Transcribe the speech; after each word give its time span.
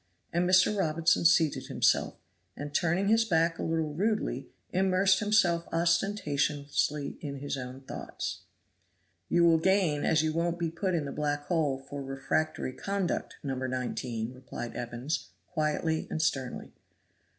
And 0.33 0.49
Mr. 0.49 0.75
Robinson 0.75 1.25
seated 1.25 1.67
himself, 1.67 2.15
and 2.57 2.73
turning 2.73 3.07
his 3.07 3.23
back 3.23 3.59
a 3.59 3.61
little 3.61 3.93
rudely, 3.93 4.47
immersed 4.73 5.19
himself 5.19 5.67
ostentatiously 5.71 7.19
in 7.21 7.35
his 7.35 7.55
own 7.55 7.81
thoughts. 7.81 8.39
"You 9.29 9.45
will 9.45 9.59
gain 9.59 10.03
as 10.03 10.23
you 10.23 10.33
won't 10.33 10.57
be 10.57 10.71
put 10.71 10.95
in 10.95 11.05
the 11.05 11.11
black 11.11 11.43
hole 11.45 11.77
for 11.77 12.01
refractory 12.01 12.73
conduct, 12.73 13.35
No. 13.43 13.53
19," 13.53 14.33
replied 14.33 14.75
Evans, 14.75 15.27
quietly 15.45 16.07
and 16.09 16.19
sternly. 16.19 16.73